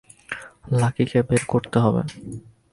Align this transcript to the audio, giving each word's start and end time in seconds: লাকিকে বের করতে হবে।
লাকিকে 0.71 1.19
বের 1.29 1.43
করতে 1.47 1.77
হবে। 1.79 2.01